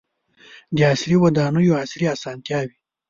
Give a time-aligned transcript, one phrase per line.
[0.75, 2.75] •د عصري ودانیو عصري اسانتیاوې.